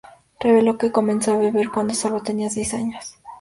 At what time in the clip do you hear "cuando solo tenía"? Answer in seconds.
1.69-2.49